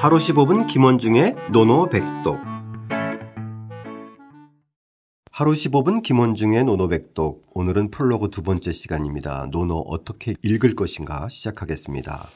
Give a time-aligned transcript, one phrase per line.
[0.00, 2.38] 하루 15분 김원중의 논어백독
[5.32, 9.48] 하루 15분 김원중의 논어백독 오늘은 프롤로그 두 번째 시간입니다.
[9.50, 12.28] 논어 어떻게 읽을 것인가 시작하겠습니다.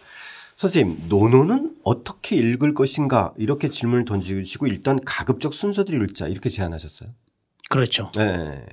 [0.57, 7.11] 선생님 논어는 어떻게 읽을 것인가 이렇게 질문을 던지시고 일단 가급적 순서대로 읽자 이렇게 제안하셨어요.
[7.71, 8.11] 그렇죠.
[8.17, 8.67] 네.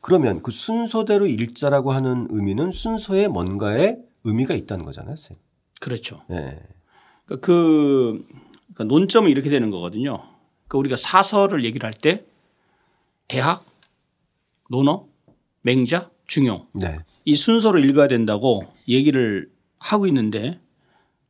[0.00, 5.16] 그러면 그 순서대로 읽자라고 하는 의미는 순서에 뭔가의 의미가 있다는 거잖아요.
[5.16, 5.42] 선생님.
[5.80, 6.22] 그렇죠.
[6.28, 6.60] 네.
[7.26, 8.26] 그, 그
[8.74, 10.22] 그러니까 논점은 이렇게 되는 거거든요.
[10.68, 12.24] 그 우리가 사설을 얘기를 할 때
[13.28, 13.64] 대학,
[14.70, 15.08] 논어,
[15.62, 16.98] 맹자, 중용 네.
[17.24, 20.60] 이 순서로 읽어야 된다고 얘기를 하고 있는데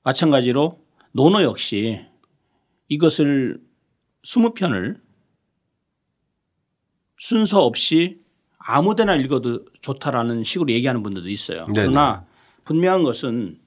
[0.02, 0.78] 마찬가지로
[1.12, 2.05] 논어 역시
[2.88, 3.60] 이것을
[4.24, 5.00] 20편을
[7.19, 8.20] 순서 없이
[8.58, 11.66] 아무데나 읽어도 좋다라는 식으로 얘기하는 분들도 있어요.
[11.66, 11.88] 네네.
[11.88, 12.27] 그러나
[12.64, 13.58] 분명한 것은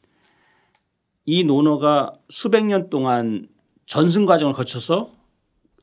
[1.29, 3.47] 이 논어가 수백 년 동안
[3.85, 5.11] 전승 과정을 거쳐서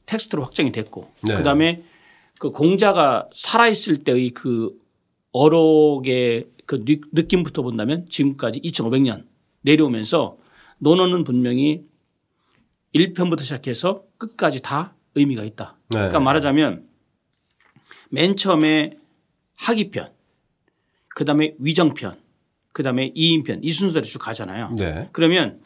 [0.04, 1.36] 텍스트로 확정이 됐고 네.
[1.36, 1.84] 그다음에
[2.40, 4.76] 그 공자가 살아있을 때의 그
[5.30, 9.24] 어록의 그 느- 느낌부터 본다면 지금까지 2500년
[9.60, 10.36] 내려오면서
[10.78, 11.84] 논어는 분명히
[12.92, 15.76] 1편부터 시작해서 끝까지 다 의미가 있다.
[15.90, 15.98] 네.
[15.98, 16.88] 그러니까 말하자면
[18.10, 18.98] 맨 처음에
[19.54, 20.10] 학이편
[21.10, 22.18] 그다음에 위정편
[22.76, 24.72] 그다음에 이인편 이 순서대로 쭉 가잖아요.
[24.76, 25.08] 네.
[25.12, 25.62] 그러면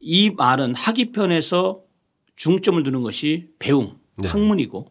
[0.00, 1.82] 이 말은 학이편에서
[2.36, 4.28] 중점을 두는 것이 배움, 네.
[4.28, 4.90] 학문이고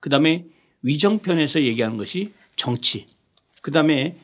[0.00, 0.46] 그다음에
[0.82, 3.08] 위정편에서 얘기하는 것이 정치.
[3.62, 4.16] 그다음에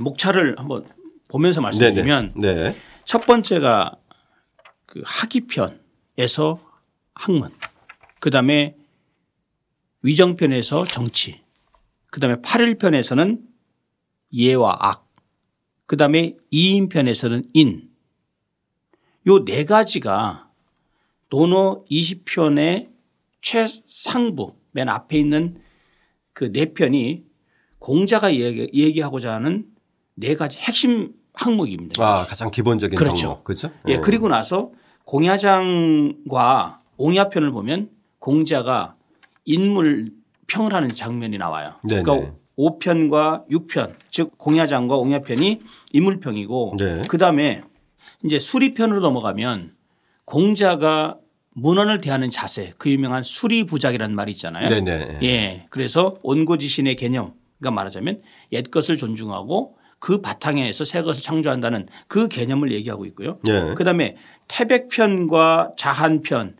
[0.00, 0.86] 목차를 한번
[1.26, 2.54] 보면서 말씀드리면 네.
[2.54, 2.76] 네.
[3.04, 3.96] 첫 번째가
[4.86, 6.60] 그 학이편에서
[7.14, 7.50] 학문.
[8.20, 8.76] 그다음에
[10.02, 11.40] 위정편에서 정치.
[12.12, 13.40] 그다음에 팔일편에서는
[14.32, 15.09] 예와 악.
[15.90, 17.90] 그 다음에 이인편에서는 인.
[19.26, 20.48] 요 네 가지가
[21.30, 22.90] 논어 20편의
[23.40, 25.60] 최상부 맨 앞에 있는
[26.32, 27.24] 그 네 편이
[27.80, 29.66] 공자가 얘기, 얘기 하고자 하는
[30.14, 32.04] 네 가지 핵심 항목입니다.
[32.04, 33.26] 아, 가장 기본적인 그렇죠.
[33.26, 33.44] 덕목.
[33.44, 33.72] 그렇죠?
[33.88, 34.70] 예, 그리고 나서
[35.06, 38.94] 공야장과 옹야편을 보면 공자가
[39.44, 40.12] 인물
[40.46, 41.74] 평을 하는 장면이 나와요.
[41.82, 42.02] 네네.
[42.04, 45.60] 그러니까 5편과 6편 즉 공야장과 옹야편이
[45.92, 47.02] 인물평이고 네.
[47.08, 47.62] 그다음에
[48.24, 49.72] 이제 수리편으로 넘어가면
[50.24, 51.16] 공자가
[51.54, 54.68] 문헌을 대하는 자세 그 유명한 수리부작이라는 말이 있잖아요.
[54.68, 55.18] 네네.
[55.22, 55.66] 예.
[55.70, 58.22] 그래서 온고지신의 개념 그러니까 말하자면
[58.52, 63.38] 옛 것을 존중하고 그 바탕에서 새 것을 창조한다는 그 개념을 얘기하고 있고요.
[63.44, 63.74] 네.
[63.74, 64.16] 그다음에
[64.48, 66.56] 태백편과 자한편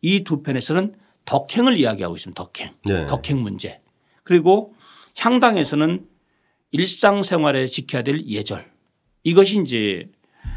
[0.00, 2.42] 이 두 편에서는 덕행을 이야기하고 있습니다.
[2.42, 2.70] 덕행.
[2.86, 3.06] 네.
[3.06, 3.80] 덕행 문제.
[4.24, 4.74] 그리고
[5.18, 6.06] 향당에서는
[6.72, 8.70] 일상생활에 지켜야 될 예절.
[9.24, 10.10] 이것이 이제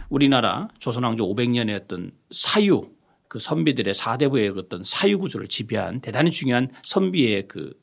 [0.09, 2.89] 우리나라 조선왕조 500년의 어떤 사유
[3.27, 7.73] 그 선비들의 사대부의 어떤 사유 구조를 지배한 대단히 중요한 선비의 그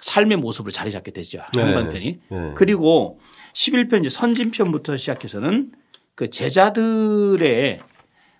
[0.00, 1.42] 삶의 모습으로 자리 잡게 되죠.
[1.54, 1.62] 네.
[1.62, 2.20] 한반편이.
[2.28, 2.52] 네.
[2.54, 3.20] 그리고
[3.54, 5.72] 11편 이제 선진편부터 시작해서는
[6.14, 7.80] 그 제자들의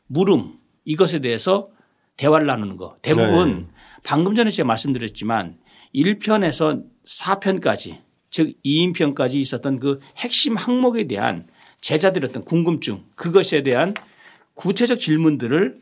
[0.06, 1.68] 물음 이것에 대해서
[2.16, 2.96] 대화를 나누는 거.
[3.02, 3.66] 대부분 네.
[4.04, 5.58] 방금 전에 제가 말씀드렸지만
[5.94, 7.98] 1편에서 4편까지
[8.30, 11.46] 즉 2인편까지 있었던 그 핵심 항목에 대한
[11.80, 13.94] 제자들의 어떤 궁금증 그것에 대한
[14.54, 15.80] 구체적 질문들을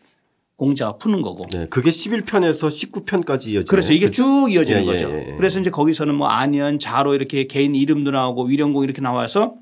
[0.56, 1.66] 공자가 푸는 거고 네.
[1.68, 3.64] 그게 11편에서 19편까지 이어지네요.
[3.64, 3.92] 그렇죠.
[3.92, 5.10] 이게 쭉 이어지는 예, 예, 거죠.
[5.10, 5.36] 예, 예.
[5.36, 9.56] 그래서 이제 거기서는 뭐 안연, 자로 이렇게 개인 이름도 나오고 위령공 이렇게 나와서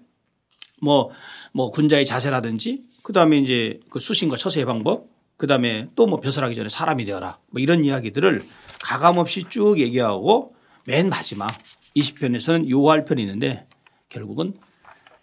[0.80, 1.10] 뭐,
[1.52, 6.54] 뭐 군자의 자세라든지 그 다음에 이제 그 수신과 처세의 방법 그 다음에 또 뭐 벼슬하기
[6.54, 8.40] 전에 사람이 되어라 뭐 이런 이야기들을
[8.82, 10.54] 가감없이 쭉 얘기하고
[10.86, 11.48] 맨 마지막
[11.96, 13.66] 20편에서는 요할 편이 있는데
[14.08, 14.54] 결국은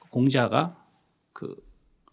[0.10, 0.76] 공자가
[1.34, 1.56] 그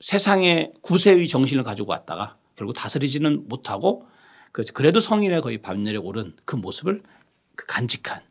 [0.01, 4.07] 세상의 구세의 정신을 가지고 왔다가 결국 다스리지는 못하고
[4.53, 7.03] 그 그래도 성인의 거의 밤내려 오른 그 모습을
[7.55, 8.23] 그 간직한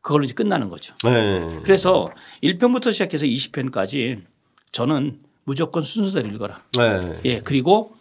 [0.00, 0.94] 그걸로 이제 끝나는 거죠.
[1.04, 1.60] 네.
[1.62, 2.10] 그래서
[2.42, 4.22] 1편부터 시작해서 20편까지
[4.72, 6.62] 저는 무조건 순서대로 읽어라.
[6.76, 7.20] 네.
[7.24, 7.40] 예.
[7.40, 7.96] 그리고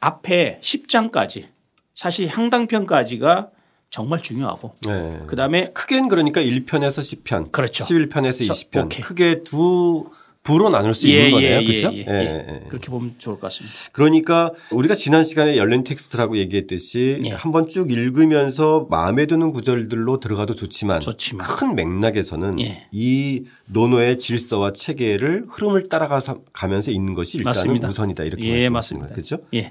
[0.00, 1.48] 앞에 10장까지
[1.94, 3.50] 사실 향당편까지가
[3.90, 5.18] 정말 중요하고 네.
[5.26, 7.50] 그 다음에 크게는 그러니까 1편에서 10편.
[7.52, 7.84] 그렇죠.
[7.84, 8.84] 11편에서 서- 20편.
[8.86, 9.00] 오케이.
[9.02, 10.06] 크게 두
[10.42, 11.66] 부로 나눌 수 있는 거네요.
[11.66, 11.92] 그렇죠?
[11.92, 12.62] 예, 예.
[12.68, 13.76] 그렇게 보면 좋을 것 같습니다.
[13.92, 17.30] 그러니까 우리가 지난 시간에 열린 텍스트라고 얘기했듯이 예.
[17.30, 21.46] 한번 쭉 읽으면서 마음에 드는 구절들로 들어가도 좋지만, 좋지만.
[21.46, 22.86] 큰 맥락에서는 예.
[22.90, 27.88] 이 논어의 질서와 체계를 흐름을 따라가서 가면서 읽는 것이 일단은 맞습니다.
[27.88, 29.12] 우선이다 이렇게 예, 말씀하시는.
[29.14, 29.36] 거죠.
[29.52, 29.68] 예.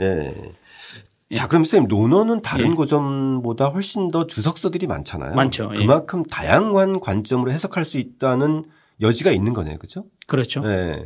[1.34, 2.76] 자, 그럼 선생님 논어는 다른 예.
[2.76, 5.36] 고점보다 훨씬 더 주석서들이 많잖아요.
[5.36, 5.70] 많죠.
[5.74, 5.78] 예.
[5.78, 8.66] 그만큼 다양한 관점으로 해석할 수 있다는
[9.00, 9.78] 여지가 있는 거네요.
[9.78, 10.06] 그렇죠?
[10.28, 10.62] 그렇죠.
[10.62, 11.04] 네.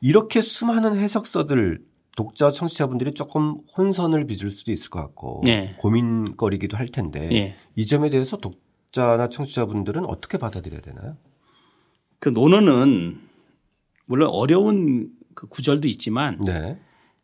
[0.00, 1.80] 이렇게 수많은 해석서들
[2.16, 5.74] 독자 청취자분들이 조금 혼선을 빚을 수도 있을 것 같고 네.
[5.78, 7.56] 고민거리기도 할 텐데 예.
[7.76, 11.16] 이 점에 대해서 독자나 청취자분들은 어떻게 받아들여야 되나요?
[12.18, 13.20] 그 논어는
[14.04, 16.78] 물론 어려운 그 구절도 있지만 네.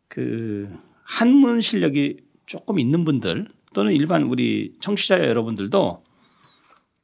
[0.07, 0.71] 그
[1.03, 6.03] 한문 실력이 조금 있는 분들 또는 일반 우리 청취자 여러분들도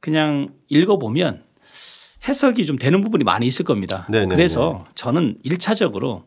[0.00, 1.44] 그냥 읽어보면
[2.26, 4.06] 해석이 좀 되는 부분이 많이 있을 겁니다.
[4.10, 4.34] 네네네.
[4.34, 6.24] 그래서 저는 1차적으로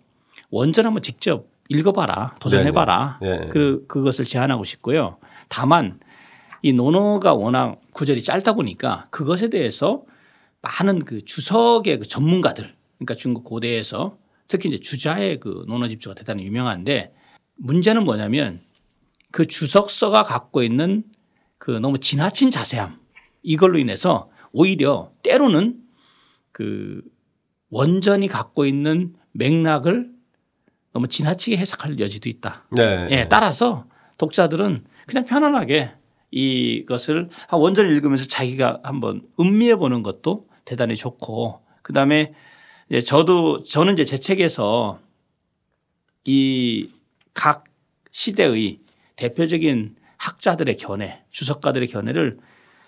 [0.49, 3.19] 원전 한번 직접 읽어봐라, 도전해봐라.
[3.21, 3.39] 네네.
[3.39, 3.49] 네.
[3.49, 5.17] 그, 그것을 제안하고 싶고요.
[5.47, 5.99] 다만
[6.61, 10.03] 이 논어가 워낙 구절이 짧다 보니까 그것에 대해서
[10.61, 14.17] 많은 그 주석의 그 전문가들 그러니까 중국 고대에서
[14.47, 17.13] 특히 이제 주자의 그 논어 집주가 대단히 유명한데
[17.57, 18.61] 문제는 뭐냐면
[19.33, 21.03] 그 주석서가 갖고 있는
[21.57, 22.99] 그 너무 지나친 자세함
[23.41, 25.81] 이걸로 인해서 오히려 때로는
[26.51, 27.01] 그
[27.71, 30.11] 원전이 갖고 있는 맥락을
[30.93, 32.67] 너무 지나치게 해석할 여지도 있다.
[32.69, 33.07] 네.
[33.09, 33.87] 예, 따라서
[34.19, 35.91] 독자들은 그냥 편안하게
[36.29, 42.35] 이것을 한 원전을 읽으면서 자기가 한번 음미해 보는 것도 대단히 좋고 그 다음에
[42.89, 44.99] 이제 저도 저는 이제 제 책에서
[46.25, 46.89] 이
[47.33, 47.63] 각
[48.11, 48.79] 시대의
[49.15, 52.37] 대표적인 학자들의 견해, 주석가들의 견해를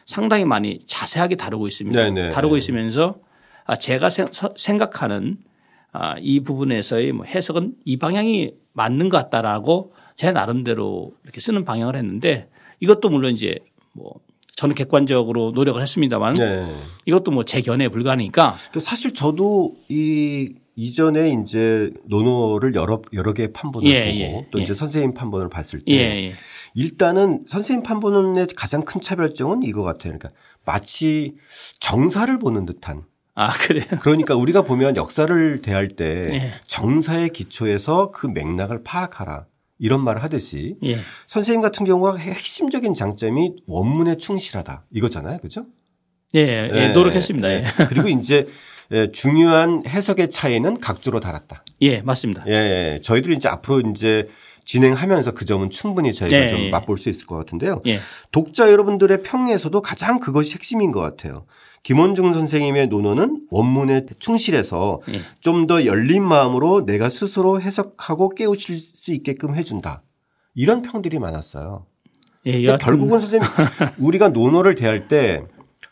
[0.06, 2.00] 상당히 많이 자세하게 다루고 있습니다.
[2.00, 2.30] 네네.
[2.30, 3.20] 다루고 있으면서
[3.66, 5.38] 아, 제가 생- 생각하는
[5.92, 11.96] 아, 이 부분에서의 뭐 해석은 이 방향이 맞는 것 같다라고 제 나름대로 이렇게 쓰는 방향을
[11.96, 12.50] 했는데
[12.80, 13.58] 이것도 물론 이제
[13.94, 14.14] 뭐
[14.56, 16.66] 저는 객관적으로 노력을 했습니다만 네.
[17.06, 23.54] 이것도 뭐 제 견해에 불과하니까 그 사실 저도 이 이전에 이제 논어를 여러 여러 개의
[23.54, 24.64] 판본을 예, 보고 예, 또 예.
[24.64, 25.98] 이제 선생님 판본을 봤을 때 예,
[26.28, 26.34] 예.
[26.74, 30.18] 일단은 선생님 판본의 가장 큰 차별점은 이거 같아요.
[30.18, 30.32] 그러니까
[30.66, 31.36] 마치
[31.80, 33.04] 정사를 보는 듯한
[33.36, 33.86] 아, 그래요.
[34.02, 36.52] 그러니까 우리가 보면 역사를 대할 때 예.
[36.68, 39.46] 정사의 기초에서 그 맥락을 파악하라
[39.78, 41.00] 이런 말을 하듯이 예.
[41.28, 45.40] 선생님 같은 경우가 핵심적인 장점이 원문에 충실하다 이거잖아요.
[45.40, 45.66] 그죠?
[46.34, 47.50] 예, 예, 예, 노력했습니다.
[47.50, 47.66] 예.
[47.90, 48.48] 그리고 이제
[48.92, 51.64] 예, 중요한 해석의 차이는 각주로 달았다.
[51.82, 52.44] 예, 맞습니다.
[52.48, 53.00] 예, 예.
[53.02, 54.30] 저희들이 이제 앞으로 이제
[54.66, 56.70] 진행하면서 그 점은 충분히 저희가 네, 좀 예.
[56.70, 57.82] 맛볼 수 있을 것 같은데요.
[57.86, 58.00] 예.
[58.32, 61.46] 독자 여러분들의 평에서도 가장 그것이 핵심인 것 같아요.
[61.84, 65.22] 김원중 선생님의 논어는 원문에 충실해서 예.
[65.40, 70.02] 좀더 열린 마음으로 내가 스스로 해석하고 깨우칠 수 있게끔 해준다.
[70.56, 71.86] 이런 평들이 많았어요.
[72.48, 73.48] 예, 그러니까 결국은 선생님
[74.00, 75.44] 우리가 논어를 대할 때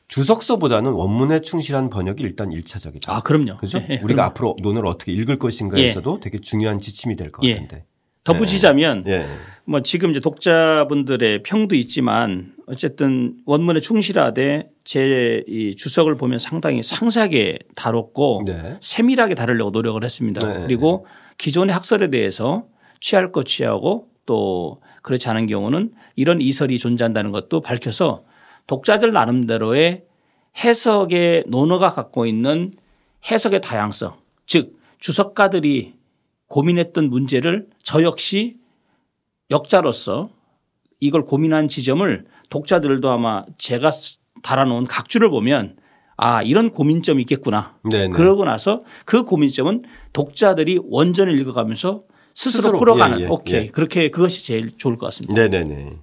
[0.08, 3.58] 주석서보다는 원문에 충실한 번역이 일단 일차적이다 아, 그럼요.
[3.58, 3.80] 그죠?
[3.80, 4.30] 예, 예, 우리가 그럼요.
[4.30, 7.54] 앞으로 논어를 어떻게 읽을 것인가에서도 되게 중요한 지침이 될것 예.
[7.54, 7.86] 같은데.
[8.24, 9.26] 덧붙이자면 예.
[9.66, 17.60] 뭐 지금 이제 독자분들의 평도 있지만 어쨌든 원문에 충실하되 제 이 주석을 보면 상당히 상세하게
[17.76, 18.78] 다뤘고 네.
[18.82, 20.46] 세밀하게 다루려고 노력을 했습니다.
[20.46, 20.64] 네.
[20.66, 21.06] 그리고
[21.38, 22.66] 기존의 학설에 대해서
[23.00, 28.24] 취할 것 취하고 또 그렇지 않은 경우는 이런 이설이 존재한다는 것도 밝혀서
[28.68, 30.04] 독자들 나름대로의
[30.64, 32.72] 해석의 논어가 갖고 있는
[33.30, 34.16] 해석의 다양성
[34.46, 35.94] 즉 주석가들이
[36.54, 38.58] 고민했던 문제를 저 역시
[39.50, 40.30] 역자로서
[41.00, 43.90] 이걸 고민한 지점을 독자들도 아마 제가
[44.44, 45.78] 달아놓은 각주를 보면
[46.16, 47.76] 아 이런 고민점이 있겠구나.
[47.90, 48.10] 네네.
[48.10, 49.84] 그러고 나서 그 고민점은
[50.14, 52.04] 독자들이 원전을 읽어가면서
[52.34, 53.68] 스스로, 스스로, 풀어가는 예, 예, 오케이 예.
[53.68, 55.34] 그렇게 그것이 제일 좋을 것 같습니다.
[55.34, 55.98] 네네네.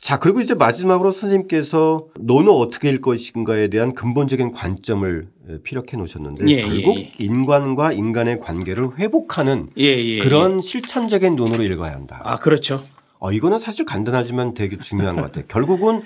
[0.00, 5.28] 자, 그리고 이제 마지막으로 선생님께서 논어 어떻게 읽을 것인가에 대한 근본적인 관점을
[5.62, 7.12] 피력해 놓으셨는데 예, 결국 예, 예.
[7.18, 12.20] 인간과 인간의 관계를 회복하는 예, 예, 그런 실천적인 논어로 읽어야 한다.
[12.24, 12.80] 아 그렇죠.
[13.18, 15.44] 어, 이거는 사실 간단하지만 되게 중요한 것 같아요.
[15.48, 16.02] 결국은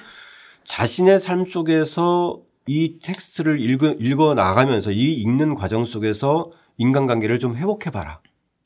[0.65, 8.21] 자신의 삶 속에서 이 텍스트를 읽어, 읽어 나가면서 이 읽는 과정 속에서 인간관계를 좀 회복해봐라.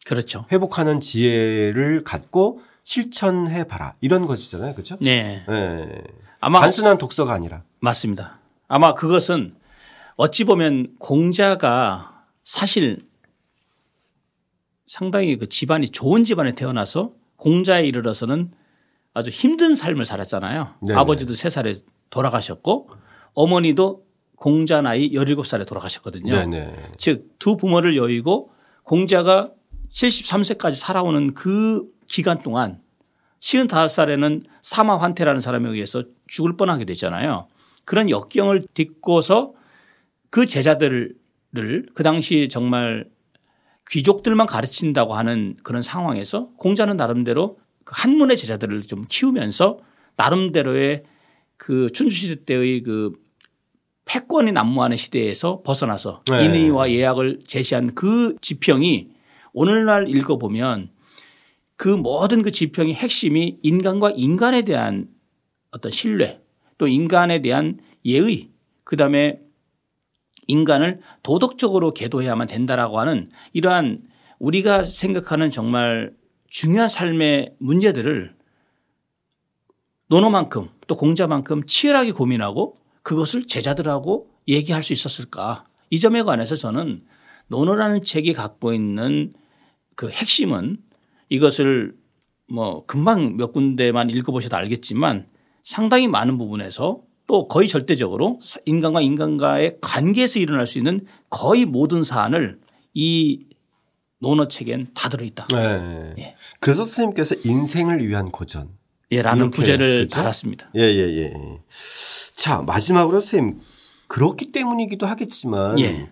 [0.08, 0.46] 그렇죠.
[0.50, 3.94] 회복하는 지혜를 갖고 실천해 봐라.
[4.00, 4.72] 이런 것이잖아요.
[4.72, 4.96] 그렇죠?
[5.00, 5.44] 네.
[5.46, 6.02] 네.
[6.40, 7.62] 아마 단순한 독서가 아니라.
[7.80, 8.38] 맞습니다.
[8.68, 9.54] 아마 그것은
[10.16, 13.06] 어찌 보면 공자가 사실
[14.86, 18.50] 상당히 그 집안이 좋은 집안에 태어나서 공자에 이르러서는
[19.12, 20.76] 아주 힘든 삶을 살았잖아요.
[20.86, 20.98] 네네.
[20.98, 21.76] 아버지도 세살에
[22.08, 22.88] 돌아가셨고
[23.34, 24.04] 어머니도
[24.36, 26.32] 공자 나이 17살에 돌아가셨거든요.
[26.32, 26.92] 네네.
[26.96, 28.50] 즉 두 부모를 여의고
[28.82, 29.52] 공자가
[29.90, 32.80] 73세까지 살아오는 그 기간 동안
[33.40, 37.48] 55살에는 사마 환태라는 사람에 의해서 죽을 뻔하게 되잖아요.
[37.84, 39.48] 그런 역경을 딛고서
[40.30, 41.14] 그 제자들을
[41.94, 43.08] 그 당시 정말
[43.88, 49.78] 귀족들만 가르친다고 하는 그런 상황에서 공자는 나름대로 그 한문의 제자들을 좀 키우면서
[50.16, 51.04] 나름대로의
[51.56, 53.12] 그 춘추시대 때의 그
[54.04, 56.44] 패권이 난무하는 시대에서 벗어나서 네.
[56.44, 59.08] 인의와 예약을 제시한 그 지평이
[59.60, 60.90] 오늘날 읽어보면
[61.74, 65.08] 그 모든 그 지평의 핵심이 인간과 인간에 대한
[65.72, 66.40] 어떤 신뢰
[66.78, 68.50] 또 인간에 대한 예의
[68.84, 69.40] 그 다음에
[70.46, 74.04] 인간을 도덕적으로 계도해야만 된다라고 하는 이러한
[74.38, 76.14] 우리가 생각하는 정말
[76.46, 78.36] 중요한 삶의 문제들을
[80.06, 85.64] 논어만큼 또 공자만큼 치열하게 고민하고 그것을 제자들하고 얘기할 수 있었을까.
[85.90, 87.04] 이 점에 관해서 저는
[87.48, 89.34] 논어라는 책이 갖고 있는
[89.98, 90.76] 그 핵심은
[91.28, 91.92] 이것을
[92.48, 95.26] 뭐 금방 몇 군데만 읽어보셔도 알겠지만
[95.64, 102.60] 상당히 많은 부분에서 또 거의 절대적으로 인간과 인간과의 관계에서 일어날 수 있는 거의 모든 사안을
[102.94, 103.46] 이
[104.20, 105.48] 논어 책엔 다 들어있다.
[105.48, 106.14] 네.
[106.18, 106.36] 예.
[106.60, 108.68] 그래서 선생님께서 인생을 위한 고전.
[109.10, 110.14] 예, 라는 부제를 그렇죠?
[110.14, 110.70] 달았습니다.
[110.76, 111.32] 예, 예, 예.
[112.36, 113.62] 자, 마지막으로 선생님.
[114.06, 115.80] 그렇기 때문이기도 하겠지만.
[115.80, 116.08] 예.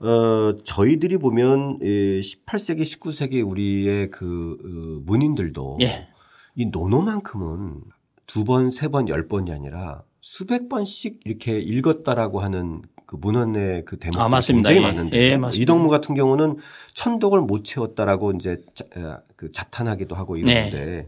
[0.00, 6.08] 어, 저희들이 보면 예, 18세기, 19세기 우리의 그 어, 문인들도 예.
[6.54, 7.82] 이 노노만큼은
[8.26, 13.98] 두 번, 세 번, 열 번이 아니라 수백 번씩 이렇게 읽었다라고 하는 그 문헌의 그
[13.98, 14.68] 대목이 아, 맞습니다.
[14.70, 14.92] 굉장히 예.
[14.94, 15.62] 많은데 예, 맞습니다.
[15.62, 16.56] 이동무 같은 경우는
[16.94, 21.06] 천독을 못 채웠다라고 이제 자, 어, 그 자탄하기도 하고 이러는데 네.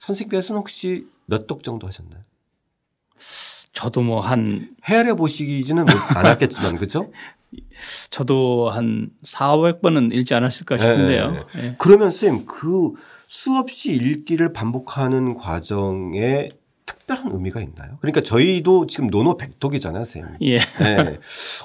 [0.00, 2.22] 선생님께서는 혹시 몇 독 정도 하셨나요?
[3.72, 7.12] 저도 뭐 한 헤아려 보시지는 못- 않았겠지만 그렇죠?
[8.10, 11.46] 저도 한 4, 500번은 읽지 않았을까 싶은데요.
[11.56, 11.74] 예, 예.
[11.78, 12.92] 그러면 선생님 그
[13.26, 16.48] 수없이 읽기를 반복하는 과정에
[16.88, 17.98] 특별한 의미가 있나요?
[18.00, 20.36] 그러니까 저희도 지금 노노 백독이잖아요, 선생님.
[20.42, 20.58] 예.
[20.58, 21.18] 네.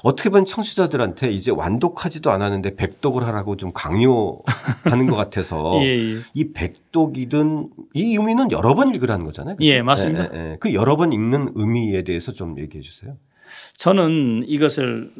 [0.03, 6.21] 어떻게 보면 청취자들한테 이제 완독하지도 않았는데 백독을 하라고 좀 강요하는 것 같아서 예, 예.
[6.33, 9.55] 이 백독이든 이 의미는 여러 번 읽으라는 거잖아요.
[9.55, 9.69] 그죠?
[9.69, 10.29] 예, 맞습니다.
[10.33, 10.57] 예.
[10.59, 13.15] 그 여러 번 읽는 의미에 대해서 좀 얘기해 주세요.
[13.77, 15.11] 저는 이것을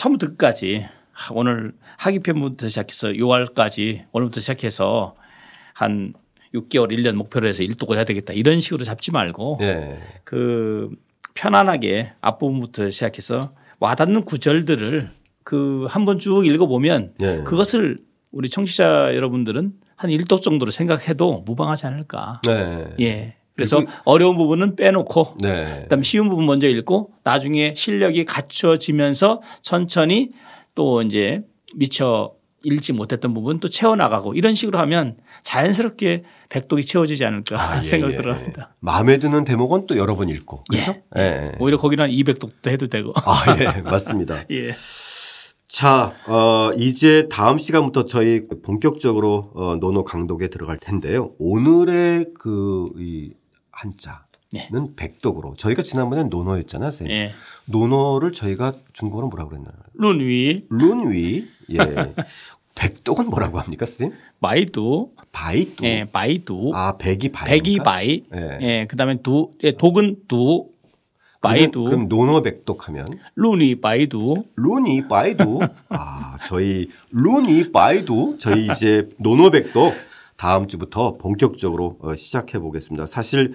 [0.00, 0.86] 처음부터 끝까지
[1.34, 5.14] 오늘 하기편부터 시작해서 6월까지 오늘부터 시작해서
[5.74, 6.14] 한
[6.54, 9.98] 6개월, 1년 목표로 해서 일독을 해야 되겠다 이런 식으로 잡지 말고 예.
[10.24, 10.90] 그
[11.34, 13.40] 편안하게 앞부분부터 시작해서
[13.78, 15.10] 와닿는 구절들을
[15.44, 17.42] 그 한 번 쭉 읽어보면 예.
[17.44, 18.00] 그것을
[18.32, 22.40] 우리 청취자 여러분들은 한 일독 정도로 생각해도 무방하지 않을까.
[22.46, 22.86] 네.
[23.00, 23.36] 예.
[23.60, 25.80] 그래서 어려운 부분은 빼놓고 네.
[25.82, 30.30] 그다음 쉬운 부분 먼저 읽고 나중에 실력이 갖춰지면서 천천히
[30.74, 31.42] 또 이제
[31.76, 37.82] 미처 읽지 못했던 부분 또 채워나가고 이런 식으로 하면 자연스럽게 백독이 채워지지 않을까 아, 예,
[37.82, 38.76] 생각이 예, 들어갑니다.
[38.80, 40.64] 마음에 드는 대목은 또 여러 번 읽고.
[40.68, 40.96] 그렇죠?
[41.16, 41.52] 예.
[41.58, 43.12] 오히려 거기는 한 200독도 해도 되고.
[43.16, 43.80] 아, 예.
[43.80, 44.44] 맞습니다.
[44.50, 44.74] 예.
[45.68, 51.32] 자, 어, 이제 다음 시간부터 저희 본격적으로 어, 논어 강독에 들어갈 텐데요.
[51.38, 53.30] 오늘의 그, 이
[53.80, 54.20] 한자는
[54.52, 54.68] 네.
[54.96, 55.54] 백독으로.
[55.56, 57.16] 저희가 지난번에 논어였잖아요, 선생님.
[57.16, 57.32] 예.
[57.66, 59.74] 논어를 저희가 중국어로 뭐라고 그랬나요?
[59.94, 61.46] 论语, 论语.
[61.72, 62.14] 예.
[62.74, 64.16] 백독은 뭐라고 합니까, 선생님?
[64.38, 65.84] 百读, 百读.
[65.84, 67.48] 예, 百读, 아, 백이 百.
[67.48, 68.58] 백이 百, 예.
[68.60, 70.68] 예, 그다음에 두, 예, 독은 두,
[71.40, 75.60] 바이두, 그럼 노노 백독 하면 룬위, 바이두, 论语 百读.
[75.88, 78.36] 아, 저희 루니 바이두.
[78.38, 79.94] 저희 이제 논어백독
[80.40, 83.04] 다음 주부터 본격적으로 어, 시작해 보겠습니다.
[83.04, 83.52] 사실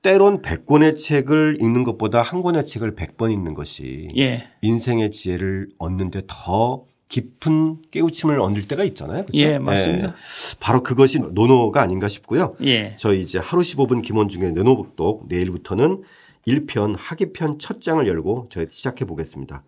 [0.00, 6.22] 때론 100권의 책을 읽는 것보다 한 권의 책을 100번 읽는 것이 예, 인생의 지혜를 얻는데
[6.26, 9.26] 더 깊은 깨우침을 얻을 때가 있잖아요.
[9.26, 9.38] 그렇죠?
[9.42, 10.06] 예, 맞습니다.
[10.08, 10.12] 예.
[10.58, 12.56] 바로 그것이 논어가 아닌가 싶고요.
[12.62, 16.02] 예, 저희 이제 하루 15분 김원중의 논어백독 내일부터는
[16.48, 19.64] 1편 학이편 첫 장을 열고 저희 시작해 보겠습니다.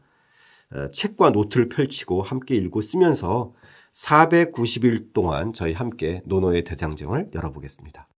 [0.72, 3.52] 어, 책과 노트를 펼치고 함께 읽고 쓰면서
[3.94, 8.08] 490일 동안 저희 함께 논어의 대장정을 열어보겠습니다.